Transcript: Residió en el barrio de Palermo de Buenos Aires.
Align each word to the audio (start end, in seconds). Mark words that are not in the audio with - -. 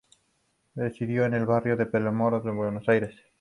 Residió 0.73 1.25
en 1.25 1.35
el 1.35 1.45
barrio 1.45 1.77
de 1.77 1.85
Palermo 1.85 2.41
de 2.43 2.49
Buenos 2.51 2.89
Aires. 2.89 3.13